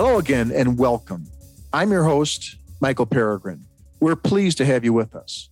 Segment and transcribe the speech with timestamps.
[0.00, 1.26] Hello again and welcome.
[1.74, 3.66] I'm your host, Michael Peregrine.
[4.00, 5.50] We're pleased to have you with us.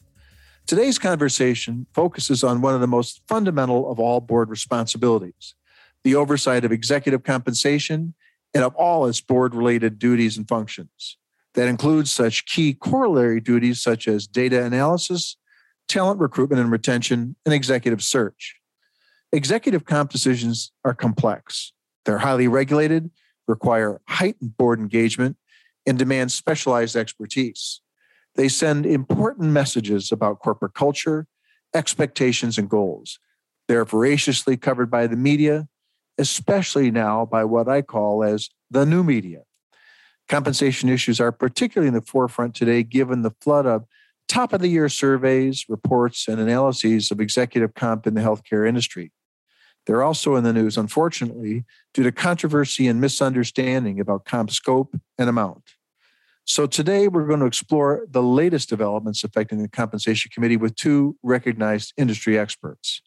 [0.66, 5.54] Today's conversation focuses on one of the most fundamental of all board responsibilities
[6.02, 8.14] the oversight of executive compensation
[8.54, 11.18] and of all its board related duties and functions.
[11.52, 15.36] That includes such key corollary duties such as data analysis,
[15.88, 18.56] talent recruitment and retention, and executive search.
[19.30, 21.74] Executive comp decisions are complex,
[22.06, 23.10] they're highly regulated
[23.48, 25.36] require heightened board engagement,
[25.86, 27.80] and demand specialized expertise.
[28.36, 31.26] They send important messages about corporate culture,
[31.74, 33.18] expectations, and goals.
[33.66, 35.66] They're voraciously covered by the media,
[36.18, 39.42] especially now by what I call as the new media.
[40.28, 43.84] Compensation issues are particularly in the forefront today, given the flood of
[44.28, 49.10] top of the year surveys, reports, and analyses of executive comp in the healthcare industry.
[49.88, 55.30] They're also in the news, unfortunately, due to controversy and misunderstanding about comp scope and
[55.30, 55.62] amount.
[56.44, 61.16] So today we're going to explore the latest developments affecting the Compensation Committee with two
[61.22, 63.00] recognized industry experts.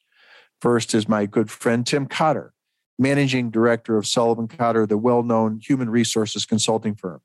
[0.59, 2.51] First is my good friend Tim Cotter,
[2.97, 7.21] Managing Director of Sullivan Cotter, the well known human resources consulting firm.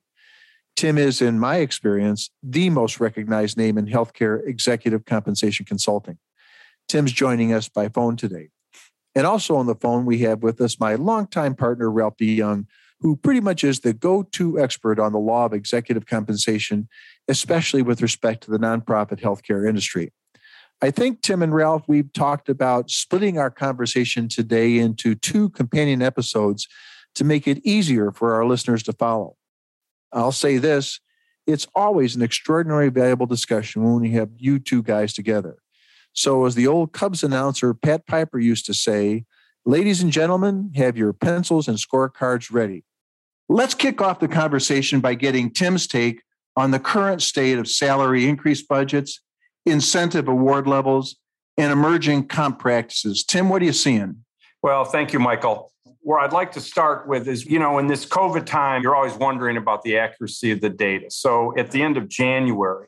[0.76, 6.18] Tim is, in my experience, the most recognized name in healthcare executive compensation consulting.
[6.88, 8.50] Tim's joining us by phone today.
[9.16, 12.66] And also on the phone, we have with us my longtime partner, Ralph DeYoung,
[13.00, 16.86] who pretty much is the go to expert on the law of executive compensation,
[17.26, 20.12] especially with respect to the nonprofit healthcare industry.
[20.82, 26.02] I think, Tim and Ralph, we've talked about splitting our conversation today into two companion
[26.02, 26.68] episodes
[27.14, 29.36] to make it easier for our listeners to follow.
[30.12, 31.00] I'll say this
[31.46, 35.56] it's always an extraordinary valuable discussion when we have you two guys together.
[36.16, 39.26] So, as the old Cubs announcer Pat Pieper used to say,
[39.66, 42.84] ladies and gentlemen, have your pencils and scorecards ready.
[43.50, 46.22] Let's kick off the conversation by getting Tim's take
[46.56, 49.20] on the current state of salary increase budgets,
[49.66, 51.16] incentive award levels,
[51.58, 53.22] and emerging comp practices.
[53.22, 54.24] Tim, what are you seeing?
[54.62, 55.70] Well, thank you, Michael.
[56.00, 59.14] Where I'd like to start with is, you know, in this COVID time, you're always
[59.14, 61.10] wondering about the accuracy of the data.
[61.10, 62.86] So at the end of January,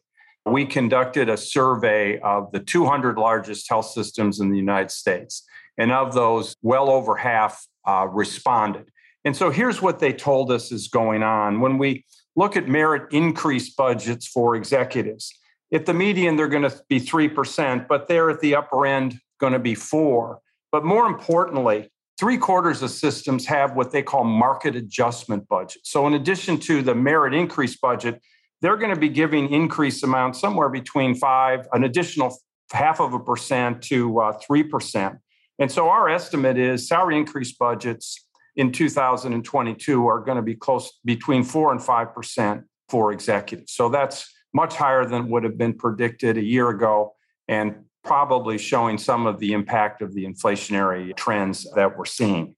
[0.50, 5.44] we conducted a survey of the 200 largest health systems in the United States.
[5.78, 8.90] And of those, well over half uh, responded.
[9.24, 11.60] And so here's what they told us is going on.
[11.60, 12.04] When we
[12.36, 15.32] look at merit increase budgets for executives,
[15.72, 19.52] at the median, they're going to be 3%, but they're at the upper end going
[19.52, 20.40] to be 4
[20.72, 25.90] But more importantly, three quarters of systems have what they call market adjustment budgets.
[25.90, 28.20] So, in addition to the merit increase budget,
[28.60, 32.36] they're going to be giving increase amounts somewhere between five, an additional
[32.72, 35.18] half of a percent to uh, 3%.
[35.58, 38.26] And so our estimate is salary increase budgets
[38.56, 43.72] in 2022 are going to be close between 4 and 5% for executives.
[43.72, 47.14] So that's much higher than would have been predicted a year ago
[47.46, 52.56] and probably showing some of the impact of the inflationary trends that we're seeing.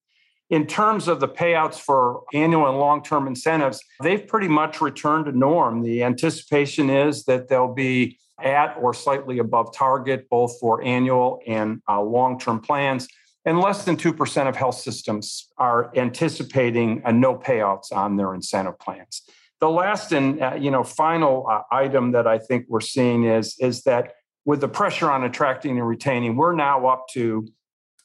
[0.50, 5.27] In terms of the payouts for annual and long term incentives, they've pretty much returned
[5.27, 5.83] to norm.
[5.83, 11.81] The anticipation is that they'll be at or slightly above target, both for annual and
[11.88, 13.06] uh, long term plans.
[13.44, 18.78] And less than 2% of health systems are anticipating a no payouts on their incentive
[18.78, 19.22] plans.
[19.61, 23.56] The last and uh, you know final uh, item that I think we're seeing is
[23.61, 27.47] is that with the pressure on attracting and retaining, we're now up to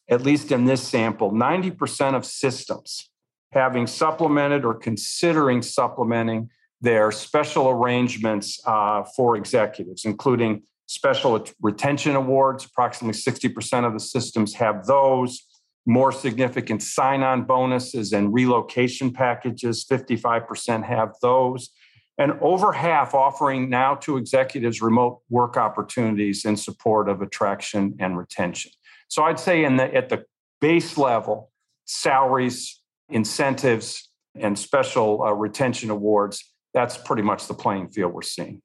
[0.09, 3.09] at least in this sample, 90% of systems
[3.51, 6.49] having supplemented or considering supplementing
[6.81, 12.65] their special arrangements uh, for executives, including special retention awards.
[12.65, 15.41] Approximately 60% of the systems have those.
[15.87, 21.69] More significant sign on bonuses and relocation packages, 55% have those.
[22.17, 28.17] And over half offering now to executives remote work opportunities in support of attraction and
[28.17, 28.71] retention.
[29.07, 30.25] So I'd say in the at the
[30.61, 31.51] base level,
[31.85, 38.61] salaries, incentives, and special uh, retention awards, that's pretty much the playing field we're seeing.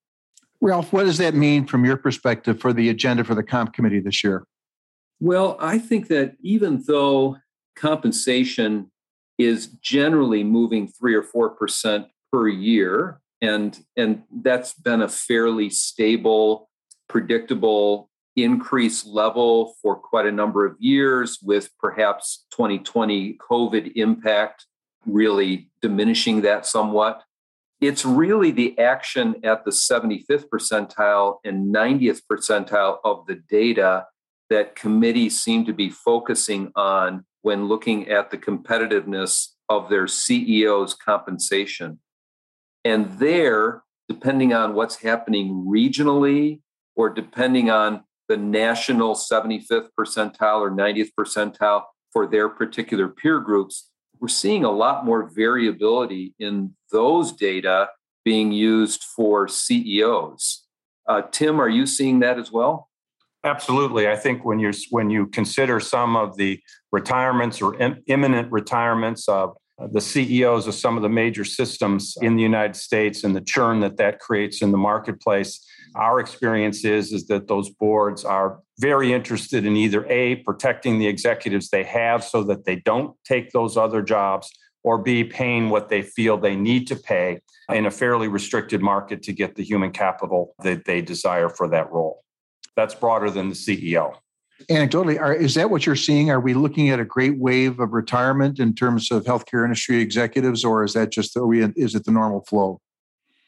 [0.60, 4.00] Ralph, what does that mean from your perspective for the agenda for the comp committee
[4.00, 4.44] this year?
[5.18, 7.36] Well, I think that even though
[7.76, 8.90] compensation
[9.38, 15.70] is generally moving three or four percent per year, and and that's been a fairly
[15.70, 16.68] stable,
[17.08, 24.66] predictable increase level for quite a number of years, with perhaps 2020 COVID impact
[25.06, 27.22] really diminishing that somewhat.
[27.80, 34.06] It's really the action at the 75th percentile and 90th percentile of the data
[34.50, 40.92] that committees seem to be focusing on when looking at the competitiveness of their CEO's
[40.92, 42.00] compensation.
[42.84, 46.60] And there, depending on what's happening regionally
[46.96, 51.82] or depending on the national 75th percentile or 90th percentile
[52.12, 53.90] for their particular peer groups,
[54.20, 57.88] we're seeing a lot more variability in those data
[58.24, 60.64] being used for CEOs.
[61.08, 62.88] Uh, Tim, are you seeing that as well?
[63.42, 64.06] Absolutely.
[64.06, 66.60] I think when you when you consider some of the
[66.92, 72.16] retirements or Im- imminent retirements of Uh, the CEOs of some of the major systems
[72.20, 76.84] in the United States and the churn that that creates in the marketplace, our experience
[76.84, 81.84] is, is that those boards are very interested in either A, protecting the executives they
[81.84, 84.50] have so that they don't take those other jobs,
[84.82, 87.40] or B, paying what they feel they need to pay
[87.70, 91.90] in a fairly restricted market to get the human capital that they desire for that
[91.90, 92.22] role.
[92.76, 94.14] That's broader than the CEO
[94.68, 96.30] anecdotally, are, is that what you're seeing?
[96.30, 100.64] Are we looking at a great wave of retirement in terms of healthcare industry executives,
[100.64, 102.80] or is that just we, is it the normal flow?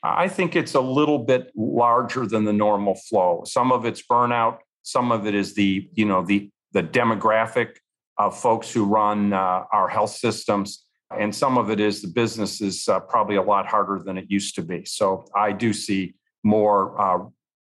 [0.02, 3.44] I think it's a little bit larger than the normal flow.
[3.46, 4.58] Some of it's burnout.
[4.82, 7.76] Some of it is the you know the the demographic
[8.18, 10.84] of folks who run uh, our health systems,
[11.16, 14.26] and some of it is the business is uh, probably a lot harder than it
[14.28, 14.84] used to be.
[14.84, 17.24] So I do see more uh,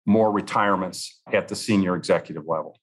[0.06, 2.78] more retirements at the senior executive level.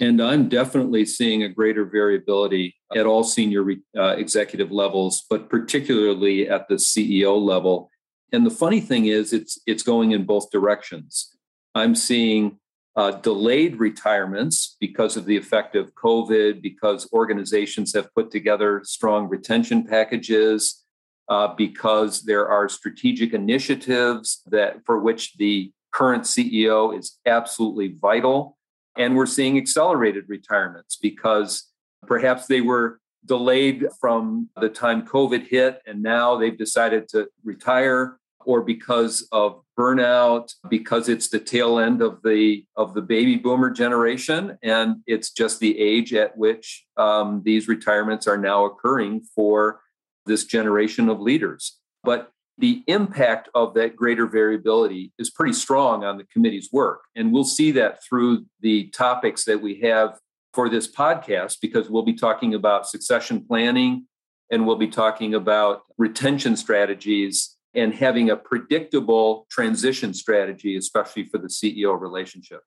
[0.00, 3.64] And I'm definitely seeing a greater variability at all senior
[3.96, 7.90] uh, executive levels, but particularly at the CEO level.
[8.32, 11.36] And the funny thing is, it's it's going in both directions.
[11.74, 12.58] I'm seeing
[12.96, 19.28] uh, delayed retirements because of the effect of COVID, because organizations have put together strong
[19.28, 20.82] retention packages,
[21.28, 28.56] uh, because there are strategic initiatives that for which the current CEO is absolutely vital
[28.96, 31.68] and we're seeing accelerated retirements because
[32.06, 38.18] perhaps they were delayed from the time COVID hit and now they've decided to retire
[38.46, 43.70] or because of burnout because it's the tail end of the of the baby boomer
[43.70, 49.80] generation and it's just the age at which um, these retirements are now occurring for
[50.26, 51.78] this generation of leaders.
[52.02, 57.00] But the impact of that greater variability is pretty strong on the committee's work.
[57.16, 60.18] And we'll see that through the topics that we have
[60.52, 64.06] for this podcast, because we'll be talking about succession planning
[64.50, 71.38] and we'll be talking about retention strategies and having a predictable transition strategy, especially for
[71.38, 72.60] the CEO relationship.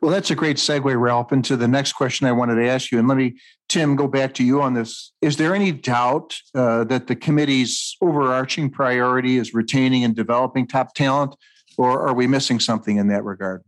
[0.00, 2.98] Well, that's a great segue, Ralph, into the next question I wanted to ask you.
[2.98, 3.36] And let me,
[3.68, 5.12] Tim, go back to you on this.
[5.20, 10.94] Is there any doubt uh, that the committee's overarching priority is retaining and developing top
[10.94, 11.36] talent,
[11.76, 13.62] or are we missing something in that regard?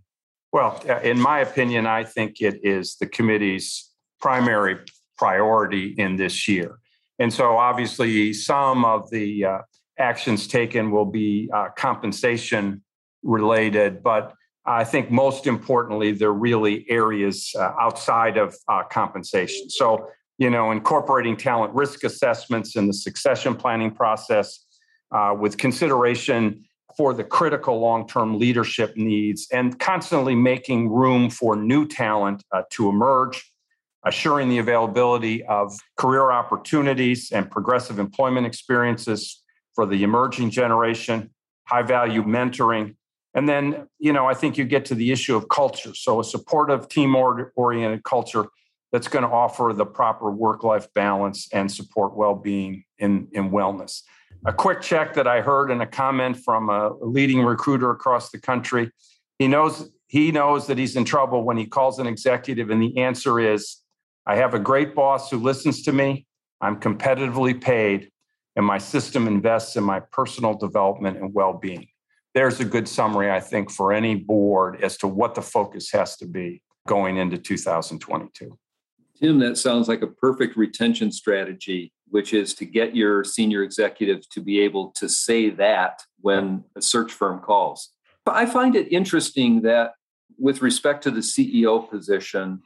[0.52, 3.90] Well, in my opinion, I think it is the committee's
[4.20, 4.78] primary
[5.18, 6.78] priority in this year.
[7.18, 9.58] And so, obviously, some of the uh,
[9.98, 12.82] actions taken will be uh, compensation
[13.22, 14.34] related, but
[14.66, 19.70] I think most importantly, they're really areas uh, outside of uh, compensation.
[19.70, 20.08] So,
[20.38, 24.66] you know, incorporating talent risk assessments in the succession planning process
[25.12, 26.64] uh, with consideration
[26.96, 32.62] for the critical long term leadership needs and constantly making room for new talent uh,
[32.70, 33.52] to emerge,
[34.04, 39.42] assuring the availability of career opportunities and progressive employment experiences
[39.74, 41.30] for the emerging generation,
[41.68, 42.96] high value mentoring
[43.36, 45.94] and then, you know, I think you get to the issue of culture.
[45.94, 48.46] So a supportive, team oriented culture
[48.92, 53.50] that's going to offer the proper work life balance and support well being in, in
[53.50, 54.02] wellness.
[54.46, 58.40] A quick check that I heard in a comment from a leading recruiter across the
[58.40, 58.90] country.
[59.38, 62.96] He knows he knows that he's in trouble when he calls an executive, and the
[62.98, 63.78] answer is
[64.24, 66.26] I have a great boss who listens to me.
[66.60, 68.10] I'm competitively paid,
[68.54, 71.88] and my system invests in my personal development and well being
[72.36, 76.18] there's a good summary, I think, for any board as to what the focus has
[76.18, 78.58] to be going into 2022.
[79.18, 84.28] Tim, that sounds like a perfect retention strategy, which is to get your senior executive
[84.28, 87.94] to be able to say that when a search firm calls.
[88.26, 89.92] But I find it interesting that
[90.38, 92.60] with respect to the CEO position,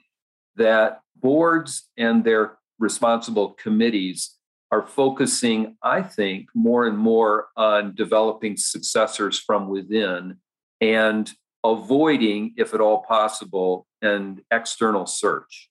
[0.57, 4.35] that boards and their responsible committees
[4.71, 10.37] are focusing, I think, more and more on developing successors from within
[10.81, 11.31] and
[11.65, 15.69] avoiding, if at all possible, an external search.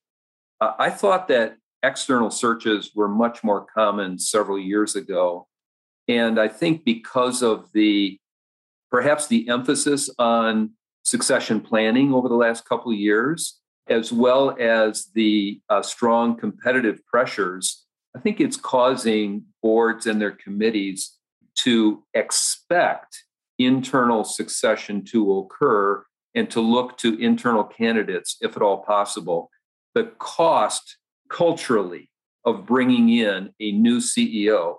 [0.62, 5.48] Uh, I thought that external searches were much more common several years ago.
[6.08, 8.20] And I think because of the
[8.92, 10.72] perhaps the emphasis on
[11.04, 17.06] succession planning over the last couple of years, as well as the uh, strong competitive
[17.06, 17.86] pressures
[18.20, 21.18] I think it's causing boards and their committees
[21.60, 23.24] to expect
[23.58, 26.04] internal succession to occur
[26.36, 29.50] and to look to internal candidates if at all possible.
[29.96, 30.98] The cost
[31.30, 32.10] culturally
[32.44, 34.76] of bringing in a new CEO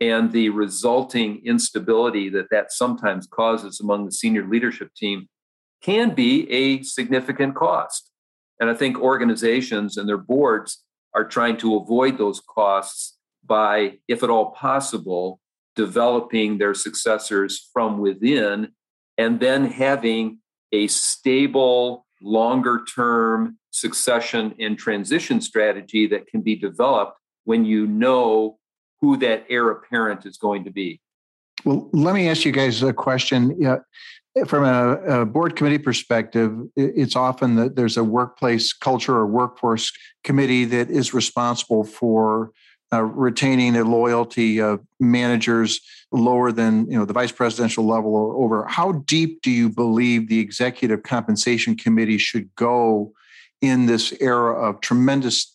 [0.00, 5.28] and the resulting instability that that sometimes causes among the senior leadership team
[5.82, 8.10] can be a significant cost.
[8.58, 10.82] And I think organizations and their boards
[11.14, 15.40] are trying to avoid those costs by, if at all possible,
[15.74, 18.68] developing their successors from within
[19.16, 20.38] and then having
[20.72, 28.58] a stable, longer term succession and transition strategy that can be developed when you know
[29.00, 31.00] who that heir apparent is going to be.
[31.64, 33.56] Well, let me ask you guys a question.
[33.58, 33.78] Yeah,
[34.46, 39.92] from a, a, board committee perspective, it's often that there's a workplace culture or workforce
[40.22, 42.52] committee that is responsible for
[42.92, 48.34] uh, retaining the loyalty of managers lower than you know the vice presidential level or
[48.36, 48.66] over.
[48.66, 53.12] How deep do you believe the executive compensation committee should go
[53.60, 55.54] in this era of tremendous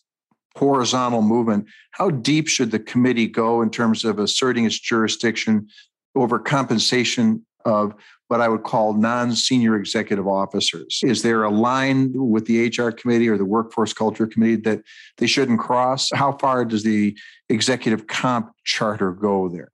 [0.54, 1.66] horizontal movement?
[1.90, 5.68] How deep should the committee go in terms of asserting its jurisdiction
[6.14, 7.94] over compensation of
[8.28, 11.00] what I would call non senior executive officers?
[11.02, 14.82] Is there a line with the HR committee or the workforce culture committee that
[15.18, 16.10] they shouldn't cross?
[16.12, 17.16] How far does the
[17.48, 19.70] executive comp charter go there?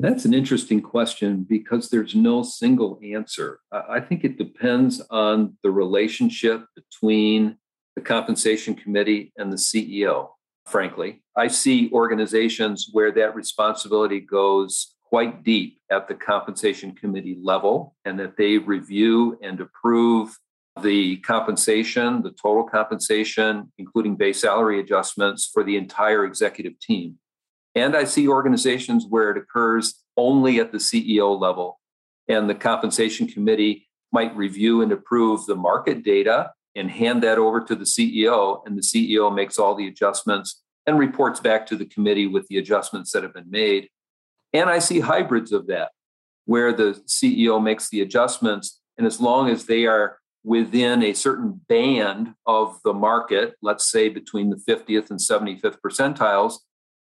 [0.00, 3.60] That's an interesting question because there's no single answer.
[3.70, 7.58] I think it depends on the relationship between
[7.96, 10.30] the compensation committee and the CEO,
[10.66, 11.22] frankly.
[11.36, 18.18] I see organizations where that responsibility goes quite deep at the compensation committee level and
[18.18, 20.38] that they review and approve
[20.80, 27.18] the compensation, the total compensation, including base salary adjustments for the entire executive team.
[27.74, 31.80] And I see organizations where it occurs only at the CEO level,
[32.28, 37.60] and the compensation committee might review and approve the market data and hand that over
[37.60, 41.84] to the CEO, and the CEO makes all the adjustments and reports back to the
[41.84, 43.88] committee with the adjustments that have been made.
[44.52, 45.90] And I see hybrids of that
[46.46, 48.80] where the CEO makes the adjustments.
[48.98, 54.08] And as long as they are within a certain band of the market, let's say
[54.08, 56.54] between the 50th and 75th percentiles,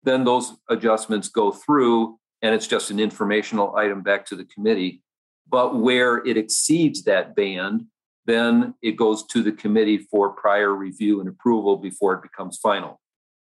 [0.02, 5.02] then those adjustments go through and it's just an informational item back to the committee.
[5.48, 7.86] But where it exceeds that band,
[8.26, 13.00] then it goes to the committee for prior review and approval before it becomes final.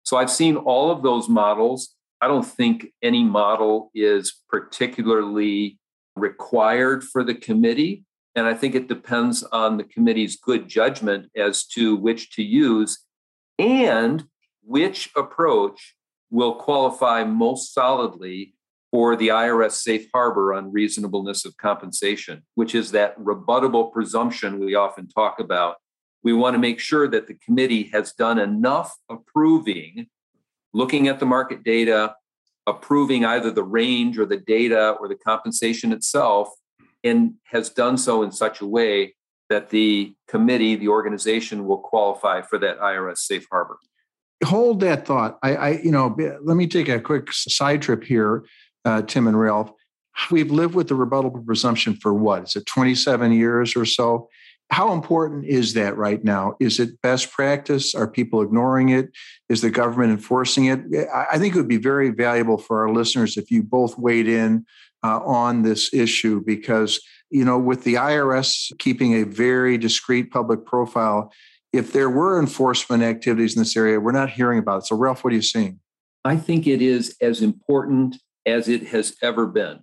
[0.04, 1.96] So I've seen all of those models.
[2.22, 5.80] I don't think any model is particularly
[6.16, 8.04] required for the committee.
[8.36, 13.04] And I think it depends on the committee's good judgment as to which to use
[13.60, 14.26] and
[14.64, 15.96] which approach
[16.30, 18.54] will qualify most solidly
[18.92, 24.76] for the IRS safe harbor on reasonableness of compensation, which is that rebuttable presumption we
[24.76, 25.76] often talk about.
[26.24, 30.08] We want to make sure that the committee has done enough approving,
[30.78, 32.14] looking at the market data,
[32.68, 36.50] approving either the range or the data or the compensation itself,
[37.04, 39.16] and has done so in such a way
[39.50, 43.78] that the committee, the organization, will qualify for that IRS safe harbor.
[44.44, 45.40] Hold that thought.
[45.42, 48.46] I, I you know, let me take a quick side trip here,
[48.86, 49.72] uh, Tim and Ralph.
[50.30, 52.44] We've lived with the rebuttable presumption for what?
[52.44, 54.30] Is it 27 years or so?
[54.70, 56.56] How important is that right now?
[56.60, 57.96] Is it best practice?
[57.96, 59.10] Are people ignoring it?
[59.48, 60.82] Is the government enforcing it?
[61.14, 64.66] I think it would be very valuable for our listeners if you both weighed in
[65.04, 70.66] uh, on this issue because, you know, with the IRS keeping a very discreet public
[70.66, 71.32] profile,
[71.72, 74.88] if there were enforcement activities in this area, we're not hearing about it.
[74.88, 75.80] So, Ralph, what are you seeing?
[76.26, 79.80] I think it is as important as it has ever been.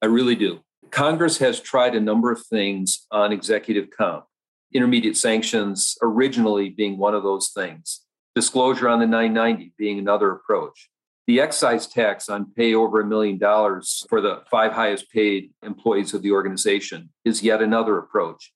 [0.00, 0.60] I really do.
[0.90, 4.27] Congress has tried a number of things on executive comp
[4.72, 8.02] intermediate sanctions originally being one of those things,
[8.34, 10.90] disclosure on the 990 being another approach.
[11.26, 16.14] The excise tax on pay over a million dollars for the five highest paid employees
[16.14, 18.52] of the organization is yet another approach.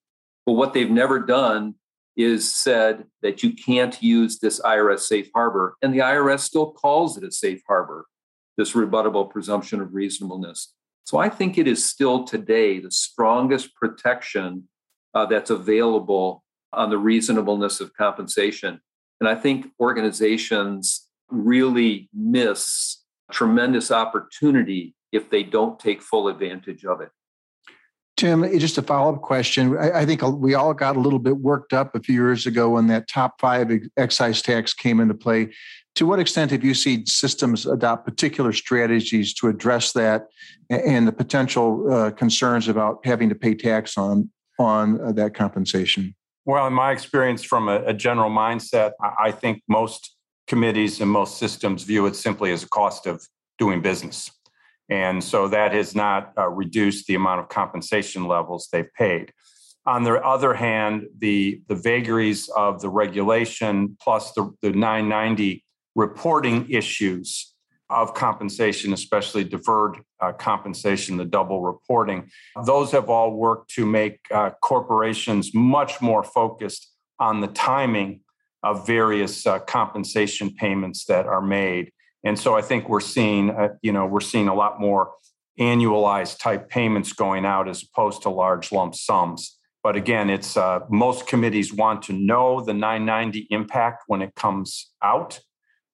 [0.47, 1.75] But what they've never done
[2.17, 7.17] is said that you can't use this IRS safe harbor, and the IRS still calls
[7.17, 8.07] it a safe harbor,
[8.57, 10.75] this rebuttable presumption of reasonableness.
[11.05, 14.69] So I think it is still today the strongest protection
[15.15, 16.43] uh, that's available
[16.73, 18.81] on the reasonableness of compensation.
[19.21, 27.01] And I think organizations really miss tremendous opportunity if they don't take full advantage of
[27.01, 27.11] it.
[28.17, 29.77] Tim, just a follow up question.
[29.77, 32.71] I, I, think we all got a little bit worked up a few years ago
[32.71, 35.53] when that top five excise tax came into play.
[35.97, 40.27] To what extent have you seen systems adopt particular strategies to address that
[40.71, 44.31] and the potential uh, concerns about having to pay tax on
[44.63, 46.15] on uh, that compensation?
[46.45, 50.17] Well, in my experience from a, a general mindset, I, I think most
[50.47, 53.27] committees and most systems view it simply as a cost of
[53.59, 54.31] doing business.
[54.89, 59.33] And so that has not uh, reduced the amount of compensation levels they've paid.
[59.87, 65.65] On the other hand, the, the vagaries of the regulation plus the, the 990
[65.95, 67.52] reporting issues
[67.93, 72.31] of compensation, especially deferred uh, compensation, the double reporting,
[72.65, 78.21] those have all worked to make uh, corporations much more focused on the timing
[78.63, 81.93] of various uh, compensation payments that are made.
[82.25, 85.13] And so I think we're seeing, uh, you know, we're seeing a lot more
[85.59, 89.59] annualized type payments going out as opposed to large lump sums.
[89.83, 94.93] But again, it's uh, most committees want to know the 990 impact when it comes
[95.03, 95.41] out,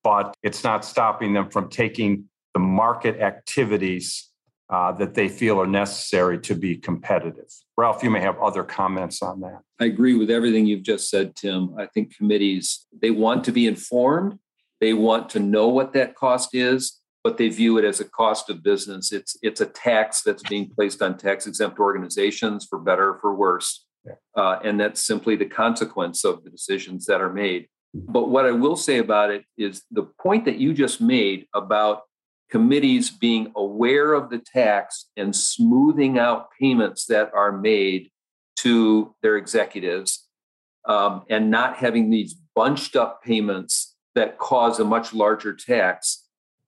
[0.08, 2.24] but it's not stopping them from taking
[2.54, 4.30] the market activities
[4.70, 7.50] uh, that they feel are necessary to be competitive.
[7.76, 9.60] Ralph, you may have other comments on that.
[9.78, 11.74] I agree with everything you've just said, Tim.
[11.78, 14.38] I think committees, they want to be informed,
[14.80, 18.48] they want to know what that cost is, but they view it as a cost
[18.48, 19.12] of business.
[19.12, 23.34] It's it's a tax that's being placed on tax exempt organizations for better or for
[23.34, 23.84] worse.
[24.34, 27.68] Uh, and that's simply the consequence of the decisions that are made.
[27.94, 32.02] But what I will say about it is the point that you just made about
[32.50, 38.10] committees being aware of the tax and smoothing out payments that are made
[38.56, 40.26] to their executives
[40.86, 46.24] um, and not having these bunched up payments that cause a much larger tax,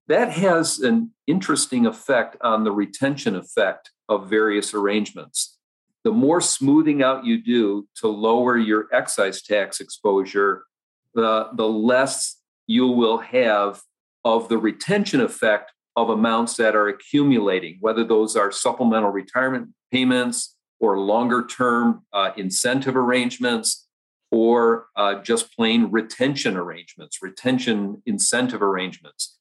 [0.07, 5.57] that has an interesting effect on the retention effect of various arrangements.
[6.05, 10.65] The more smoothing out you do to lower your excise tax exposure,
[11.14, 12.37] the, the less
[12.67, 13.83] you will have
[14.25, 20.56] of the retention effect of amounts that are accumulating, whether those are supplemental retirement payments
[20.78, 23.89] or longer term uh, incentive arrangements
[24.30, 29.39] or uh, just plain retention arrangements, retention incentive arrangements.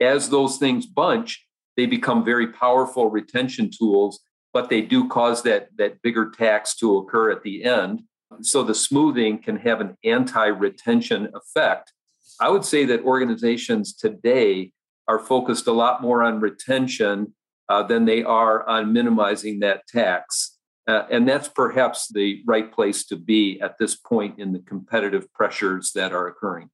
[0.00, 4.20] As those things bunch, they become very powerful retention tools,
[4.52, 8.02] but they do cause that, that bigger tax to occur at the end.
[8.42, 11.92] So the smoothing can have an anti retention effect.
[12.40, 14.72] I would say that organizations today
[15.08, 17.34] are focused a lot more on retention
[17.68, 20.58] uh, than they are on minimizing that tax.
[20.88, 25.32] Uh, and that's perhaps the right place to be at this point in the competitive
[25.32, 26.70] pressures that are occurring.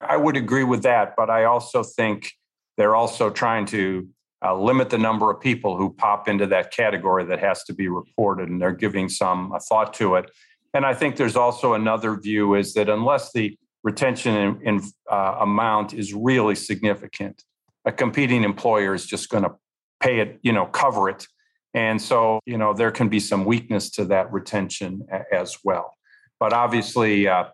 [0.00, 2.32] I would agree with that, but I also think
[2.76, 4.08] they're also trying to
[4.42, 7.88] uh, limit the number of people who pop into that category that has to be
[7.88, 10.30] reported, and they're giving some thought to it.
[10.74, 15.36] And I think there's also another view is that unless the retention in, in, uh,
[15.40, 17.42] amount is really significant,
[17.84, 19.52] a competing employer is just going to
[20.00, 21.26] pay it, you know, cover it
[21.74, 25.96] and so, you know, there can be some weakness to that retention as well.
[26.38, 27.44] But obviously, uh,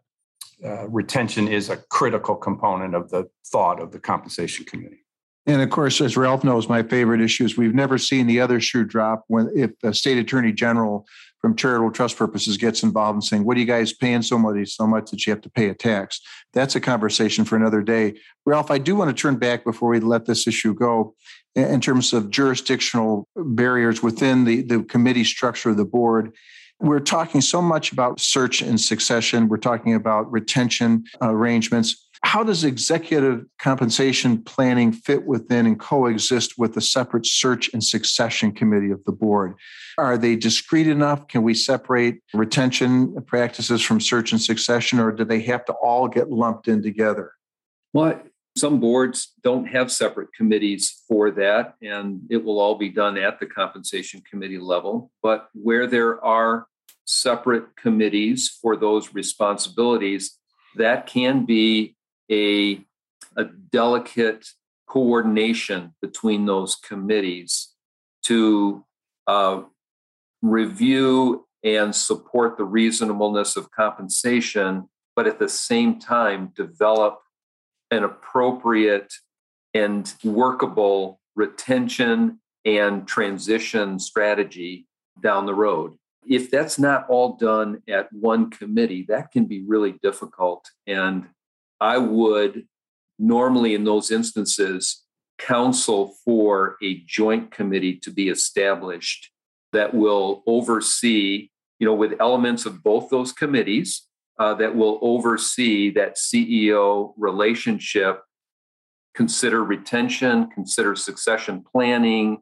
[0.65, 5.05] uh, retention is a critical component of the thought of the compensation committee.
[5.45, 8.59] And of course, as Ralph knows, my favorite issue is we've never seen the other
[8.59, 11.07] shoe drop when if the state attorney general
[11.47, 14.85] from charitable trust purposes gets involved in saying, "What are you guys paying somebody so
[14.85, 16.21] much that you have to pay a tax?"
[16.53, 18.15] That's a conversation for another day.
[18.45, 21.15] Ralph, I do want to turn back before we let this issue go
[21.55, 26.35] in terms of jurisdictional barriers within the, the committee structure of the board.
[26.81, 29.47] We're talking so much about search and succession.
[29.47, 32.06] We're talking about retention arrangements.
[32.23, 38.53] How does executive compensation planning fit within and coexist with the separate search and succession
[38.53, 39.55] committee of the board?
[39.99, 41.29] Are they discrete enough?
[41.29, 46.09] Can we separate retention practices from search and succession, or do they have to all
[46.09, 47.33] get lumped in together?
[47.93, 48.21] Well,
[48.57, 53.39] some boards don't have separate committees for that, and it will all be done at
[53.39, 55.11] the compensation committee level.
[55.23, 56.67] But where there are
[57.05, 60.39] separate committees for those responsibilities,
[60.77, 61.96] that can be
[62.31, 62.85] a,
[63.37, 64.47] a delicate
[64.89, 67.73] coordination between those committees
[68.25, 68.85] to
[69.27, 69.63] uh,
[70.43, 77.21] review and support the reasonableness of compensation, but at the same time develop
[77.91, 79.13] an appropriate
[79.75, 84.87] and workable retention and transition strategy
[85.21, 85.95] down the road.
[86.27, 90.69] If that's not all done at one committee, that can be really difficult.
[90.87, 91.29] And
[91.81, 92.67] I would
[93.19, 95.05] normally, in those instances,
[95.39, 99.31] counsel for a joint committee to be established
[99.73, 104.07] that will oversee, you know, with elements of both those committees
[104.39, 108.23] uh, that will oversee that CEO relationship,
[109.15, 112.39] consider retention, consider succession planning,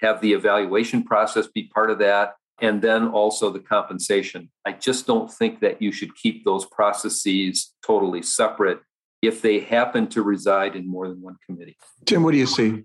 [0.00, 4.50] have the evaluation process be part of that, and then also the compensation.
[4.64, 8.80] I just don't think that you should keep those processes totally separate
[9.22, 11.76] if they happen to reside in more than one committee.
[12.04, 12.84] Tim, what do you see?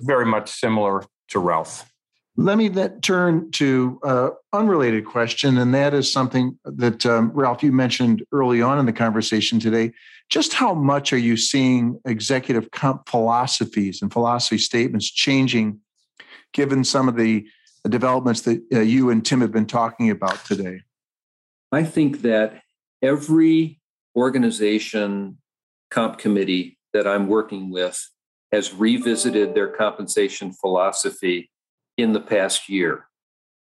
[0.00, 1.90] Very much similar to Ralph.
[2.38, 7.62] Let me then turn to an unrelated question, and that is something that um, Ralph
[7.62, 9.92] you mentioned early on in the conversation today.
[10.28, 15.80] Just how much are you seeing executive comp philosophies and philosophy statements changing,
[16.52, 17.46] given some of the
[17.88, 20.80] developments that uh, you and Tim have been talking about today?
[21.72, 22.62] I think that
[23.02, 23.80] every
[24.16, 25.38] organization
[25.90, 28.02] comp committee that I'm working with
[28.52, 31.50] has revisited their compensation philosophy
[31.98, 33.06] in the past year.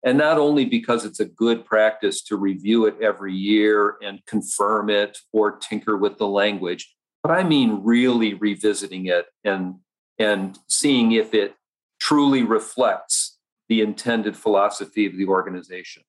[0.04, 4.90] And not only because it's a good practice to review it every year and confirm
[4.90, 9.76] it or tinker with the language, but I mean really revisiting it and,
[10.18, 11.54] and seeing if it
[12.00, 13.21] truly reflects
[13.72, 16.02] the intended philosophy of the organization.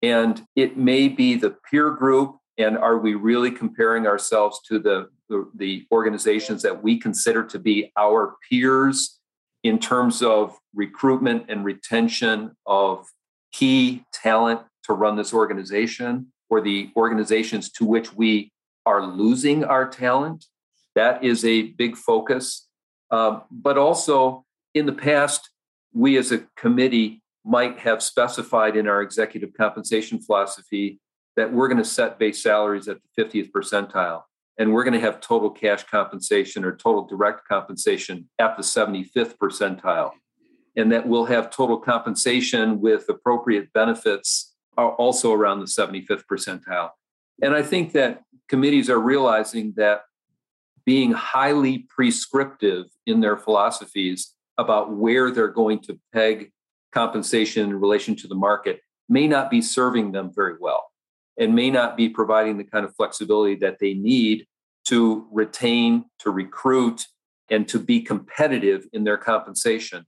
[0.00, 5.10] And it may be the peer group, and are we really comparing ourselves to the,
[5.54, 9.20] the, organizations that we consider to be our peers
[9.62, 13.04] in terms of recruitment and retention of
[13.52, 18.50] key talent to run this organization or the organizations to which we
[18.86, 20.46] are losing our talent.
[20.94, 22.66] That is a big focus.
[23.10, 25.50] Um, but also, in the past,
[25.96, 31.00] we as a committee might have specified in our executive compensation philosophy
[31.36, 34.22] that we're going to set base salaries at the 50th percentile
[34.58, 39.36] and we're going to have total cash compensation or total direct compensation at the 75th
[39.36, 40.12] percentile.
[40.76, 46.90] And that we'll have total compensation with appropriate benefits also around the 75th percentile.
[47.42, 50.02] And i think that committees are realizing that
[50.84, 56.52] being highly prescriptive in their philosophies about where they're going to peg
[56.92, 60.90] compensation in relation to the market may not be serving them very well
[61.38, 64.46] and may not be providing the kind of flexibility that they need
[64.86, 67.06] to retain, to recruit,
[67.50, 70.04] and to be competitive in their compensation.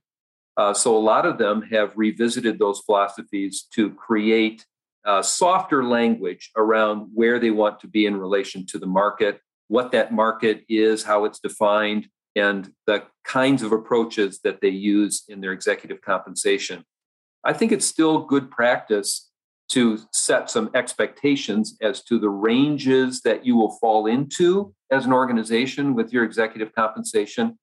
[0.57, 4.65] Uh, so a lot of them have revisited those philosophies to create
[5.05, 9.91] uh, softer language around where they want to be in relation to the market, what
[9.91, 15.41] that market is, how it's defined, and the kinds of approaches that they use in
[15.41, 16.83] their executive compensation.
[17.43, 19.29] I think it's still good practice
[19.69, 25.13] to set some expectations as to the ranges that you will fall into as an
[25.13, 27.57] organization with your executive compensation,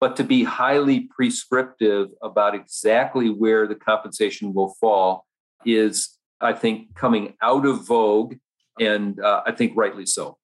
[0.00, 5.24] but to be highly prescriptive about exactly where the compensation will fall
[5.64, 8.34] is, I think, coming out of vogue,
[8.80, 10.38] and uh, I think rightly so.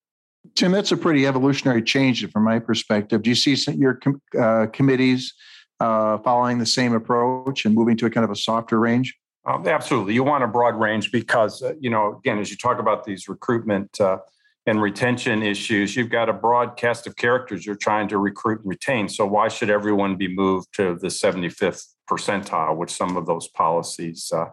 [0.54, 3.22] Tim, that's a pretty evolutionary change from my perspective.
[3.22, 5.34] Do you see your com- uh, committees
[5.80, 9.14] uh, following the same approach and moving to a kind of a softer range?
[9.44, 10.14] Um, absolutely.
[10.14, 13.28] You want a broad range because, uh, you know, again, as you talk about these
[13.28, 14.18] recruitment uh,
[14.66, 18.68] and retention issues, you've got a broad cast of characters you're trying to recruit and
[18.68, 19.08] retain.
[19.08, 24.30] So why should everyone be moved to the 75th percentile, which some of those policies
[24.34, 24.46] uh,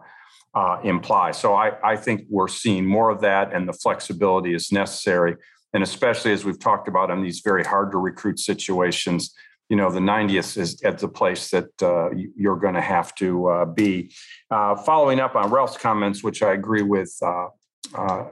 [0.54, 1.32] uh, imply?
[1.32, 5.36] So I, I think we're seeing more of that and the flexibility is necessary.
[5.76, 9.34] And especially as we've talked about in these very hard to recruit situations,
[9.68, 13.46] you know the 90th is at the place that uh, you're going to have to
[13.46, 14.10] uh, be.
[14.50, 17.48] Uh, following up on Ralph's comments, which I agree with uh,
[17.94, 18.24] uh.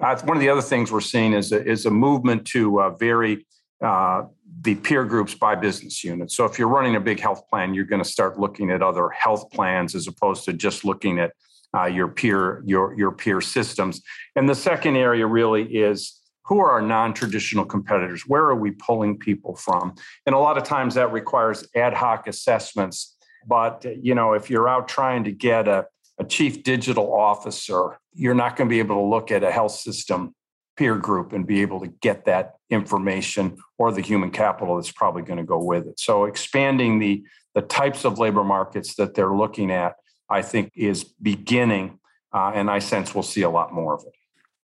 [0.00, 3.46] Uh, one of the other things we're seeing is a, is a movement to vary
[3.82, 6.30] the peer groups by business unit.
[6.30, 9.10] So if you're running a big health plan, you're going to start looking at other
[9.10, 11.32] health plans as opposed to just looking at
[11.76, 14.00] Uh, your peer your your peer systems.
[14.34, 18.22] And the second area really is who are our non-traditional competitors?
[18.26, 19.94] Where are we pulling people from?
[20.24, 23.16] And a lot of times that requires ad hoc assessments.
[23.46, 25.86] But you know if you're out trying to get a,
[26.18, 29.72] a chief digital officer you're not going to be able to look at a health
[29.72, 30.34] system
[30.76, 35.22] peer group and be able to get that information or the human capital that's probably
[35.22, 35.98] going to go with it.
[35.98, 39.96] So expanding the the types of labor markets that they're looking at
[40.30, 41.98] i think is beginning
[42.32, 44.12] uh, and i sense we'll see a lot more of it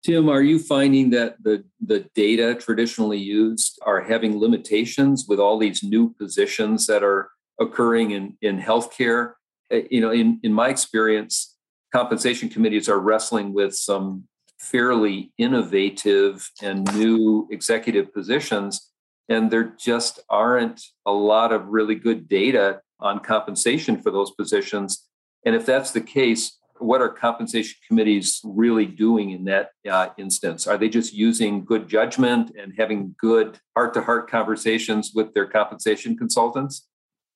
[0.03, 5.59] Tim, are you finding that the, the data traditionally used are having limitations with all
[5.59, 9.35] these new positions that are occurring in, in healthcare?
[9.71, 11.55] Uh, you know, in, in my experience,
[11.93, 14.25] compensation committees are wrestling with some
[14.59, 18.91] fairly innovative and new executive positions,
[19.29, 25.10] and there just aren't a lot of really good data on compensation for those positions
[25.45, 30.67] And if that's the case, what are compensation committees really doing in that uh, instance?
[30.67, 35.47] Are they just using good judgment and having good heart to heart conversations with their
[35.47, 36.87] compensation consultants?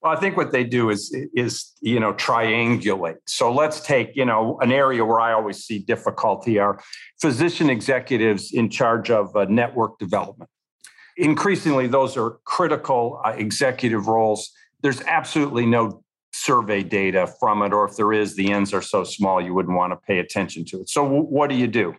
[0.04, 3.16] Well, I think what they do is is you know triangulate.
[3.26, 6.78] So let's take you know an area where I always see difficulty are
[7.22, 10.50] physician executives in charge of uh, network development.
[11.16, 14.50] Increasingly, those are critical uh, executive roles.
[14.82, 16.03] There's absolutely no
[16.34, 19.76] survey data from it, or if there is, the ends are so small you wouldn't
[19.76, 20.88] want to pay attention to it.
[20.88, 21.94] So, what do you do?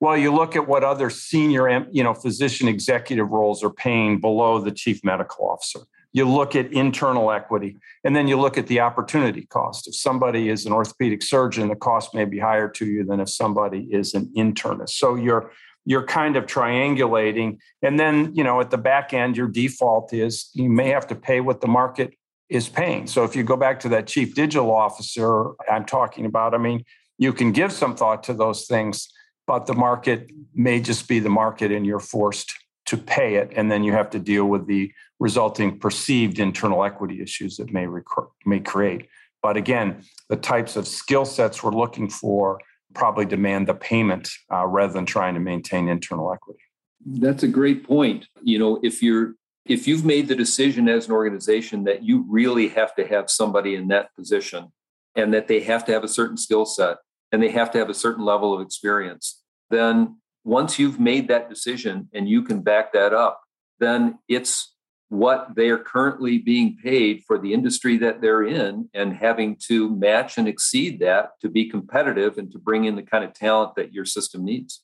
[0.00, 4.60] Well, you look at what other senior, you know, physician executive roles are paying below
[4.60, 5.80] the chief medical officer.
[6.12, 9.88] You look at internal equity, and then you look at the opportunity cost.
[9.88, 13.28] If somebody is an orthopedic surgeon, the cost may be higher to you than if
[13.30, 14.90] somebody is an internist.
[14.90, 15.50] So you're
[15.84, 20.50] you're kind of triangulating, and then you know at the back end, your default is
[20.54, 22.14] you may have to pay what the market
[22.48, 23.06] is paying.
[23.06, 26.84] So if you go back to that chief digital officer I'm talking about, I mean,
[27.18, 29.08] you can give some thought to those things,
[29.46, 32.54] but the market may just be the market and you're forced
[32.86, 33.52] to pay it.
[33.54, 37.86] And then you have to deal with the resulting perceived internal equity issues that may,
[37.86, 38.04] rec-
[38.46, 39.08] may create.
[39.42, 42.60] But again, the types of skill sets we're looking for
[42.94, 46.60] probably demand the payment uh, rather than trying to maintain internal equity.
[47.04, 48.26] That's a great point.
[48.42, 49.34] You know, if you're
[49.68, 53.74] if you've made the decision as an organization that you really have to have somebody
[53.74, 54.72] in that position
[55.14, 56.96] and that they have to have a certain skill set
[57.30, 61.50] and they have to have a certain level of experience, then once you've made that
[61.50, 63.42] decision and you can back that up,
[63.78, 64.74] then it's
[65.10, 69.94] what they are currently being paid for the industry that they're in and having to
[69.96, 73.74] match and exceed that to be competitive and to bring in the kind of talent
[73.74, 74.82] that your system needs.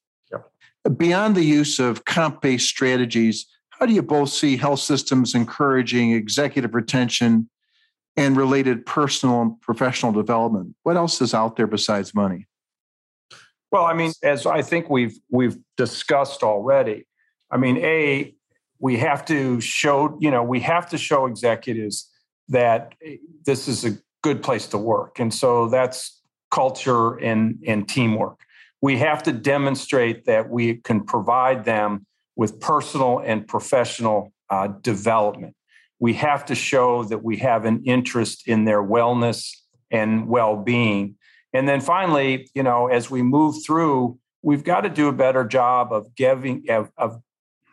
[0.99, 3.47] Beyond the use of comp based strategies,
[3.79, 7.49] how do you both see health systems encouraging executive retention
[8.17, 10.77] and related personal and professional development?
[10.85, 12.47] What else is out there besides money?
[13.73, 17.07] Well, I mean, as I think we've we've discussed already,
[17.51, 18.35] I mean, a
[18.79, 22.11] we have to show, you know, we have to show executives
[22.49, 25.19] that eh, this is a good place to work.
[25.19, 28.41] And so that's culture and, and teamwork.
[28.81, 35.55] We have to demonstrate that we can provide them with personal and professional uh, development.
[35.99, 39.51] We have to show that we have an interest in their wellness
[39.91, 41.17] and well being.
[41.53, 45.45] And then finally, you know, as we move through, we've got to do a better
[45.45, 47.21] job of giving, of, of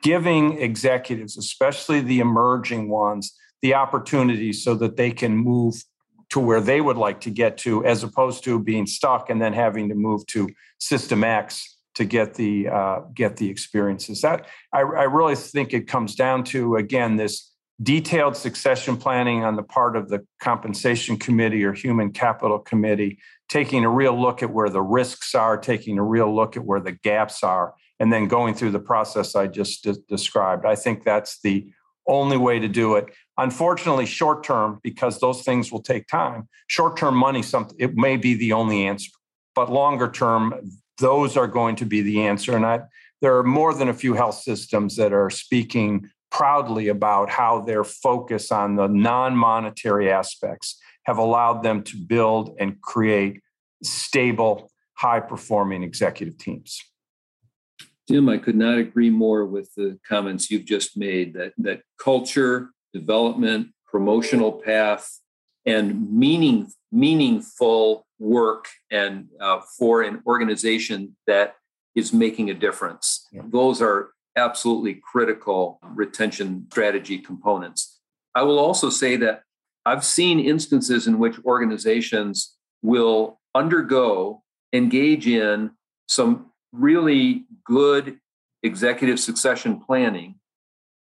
[0.03, 5.83] giving executives, especially the emerging ones, the opportunity so that they can move
[6.29, 9.51] to where they would like to get to, as opposed to being stuck and then
[9.51, 14.21] having to move to System X to get the uh, get the experiences.
[14.21, 17.51] That I, I really think it comes down to again this
[17.81, 23.17] detailed succession planning on the part of the compensation committee or human capital committee,
[23.49, 26.79] taking a real look at where the risks are, taking a real look at where
[26.79, 30.65] the gaps are, and then going through the process I just de- described.
[30.65, 31.71] I think that's the
[32.07, 33.05] only way to do it.
[33.37, 38.17] Unfortunately, short term, because those things will take time, short term money, something it may
[38.17, 39.09] be the only answer.
[39.55, 40.53] But longer term,
[41.01, 42.55] those are going to be the answer.
[42.55, 42.81] And I,
[43.21, 47.83] there are more than a few health systems that are speaking proudly about how their
[47.83, 53.41] focus on the non monetary aspects have allowed them to build and create
[53.83, 56.81] stable, high performing executive teams.
[58.07, 62.69] Tim, I could not agree more with the comments you've just made that, that culture,
[62.93, 65.19] development, promotional path,
[65.65, 71.55] and meaning, meaningful work and uh, for an organization that
[71.95, 73.27] is making a difference.
[73.31, 73.41] Yeah.
[73.45, 77.99] Those are absolutely critical retention strategy components.
[78.33, 79.43] I will also say that
[79.85, 85.71] I've seen instances in which organizations will undergo, engage in
[86.07, 88.19] some really good
[88.63, 90.35] executive succession planning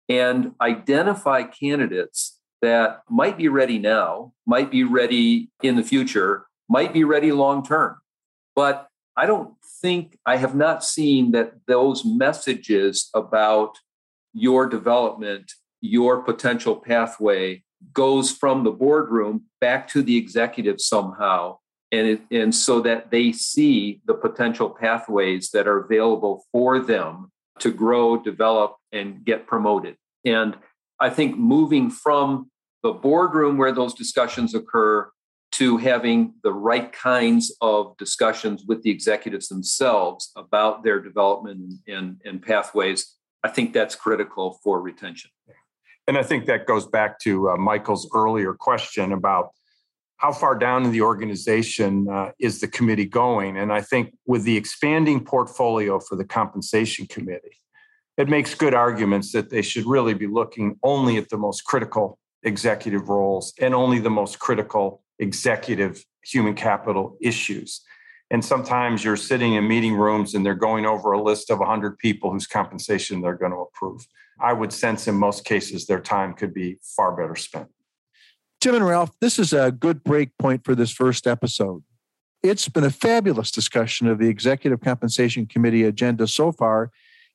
[0.08, 6.92] and identify candidates that might be ready now, might be ready in the future, might
[6.92, 7.96] be ready long term.
[8.54, 13.78] But I don't think I have not seen that those messages about
[14.32, 21.58] your development, your potential pathway goes from the boardroom back to the executive somehow.
[21.92, 27.32] And, it, and so that they see the potential pathways that are available for them
[27.58, 29.96] to grow, develop, and get promoted.
[30.24, 30.56] And
[31.00, 32.50] I think moving from
[32.82, 35.10] the boardroom where those discussions occur
[35.52, 42.20] to having the right kinds of discussions with the executives themselves about their development and,
[42.24, 45.30] and, pathways, I think that's critical for retention.
[46.06, 49.50] And I think that goes back to uh, Michael's earlier question about
[50.18, 53.56] how far down in the organization uh, is the committee going?
[53.56, 57.59] And I think with the expanding portfolio for the compensation committee,
[58.20, 62.18] it makes good arguments that they should really be looking only at the most critical
[62.42, 67.80] executive roles and only the most critical executive human capital issues.
[68.30, 71.98] And sometimes you're sitting in meeting rooms and they're going over a list of 100
[71.98, 74.06] people whose compensation they're going to approve.
[74.38, 77.68] I would sense in most cases their time could be far better spent.
[78.60, 81.82] Tim and Ralph, this is a good break point for this first episode.
[82.42, 86.90] It's been a fabulous discussion of the Executive Compensation Committee agenda so far,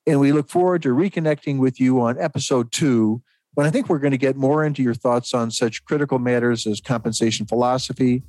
[0.08, 3.22] and we look forward to reconnecting with you on episode two
[3.56, 6.68] when I think we're going to get more into your thoughts on such critical matters
[6.68, 8.22] as compensation philosophy,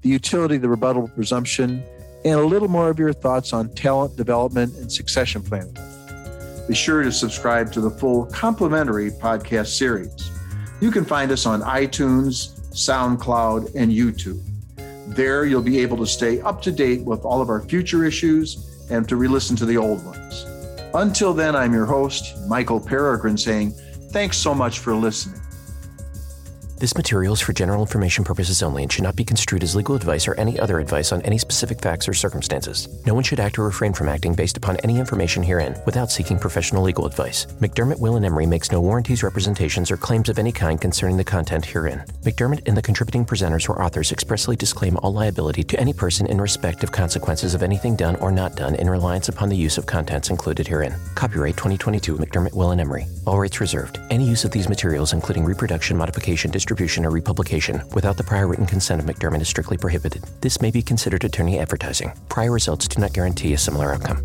[0.00, 1.84] the utility of the rebuttable presumption,
[2.24, 5.76] and a little more of your thoughts on talent development and succession planning.
[6.66, 10.30] Be sure to subscribe to the full complimentary podcast series.
[10.80, 14.40] You can find us on iTunes, SoundCloud, and YouTube.
[15.14, 18.86] There, you'll be able to stay up to date with all of our future issues
[18.90, 20.46] and to re listen to the old ones.
[20.94, 23.74] Until then, I'm your host, Michael Peregrine, saying
[24.10, 25.40] thanks so much for listening.
[26.80, 29.94] This material is for general information purposes only and should not be construed as legal
[29.94, 32.88] advice or any other advice on any specific facts or circumstances.
[33.04, 36.38] No one should act or refrain from acting based upon any information herein without seeking
[36.38, 37.44] professional legal advice.
[37.60, 41.22] McDermott, Will, and Emery makes no warranties, representations, or claims of any kind concerning the
[41.22, 42.02] content herein.
[42.22, 46.40] McDermott and the contributing presenters or authors expressly disclaim all liability to any person in
[46.40, 49.84] respect of consequences of anything done or not done in reliance upon the use of
[49.84, 50.96] contents included herein.
[51.14, 53.06] Copyright 2022 McDermott, Will, and Emery.
[53.26, 54.00] All rights reserved.
[54.08, 58.46] Any use of these materials, including reproduction, modification, distribution, distribution, or republication without the prior
[58.46, 60.22] written consent of McDermott is strictly prohibited.
[60.40, 62.12] This may be considered attorney advertising.
[62.28, 64.22] Prior results do not guarantee a similar outcome.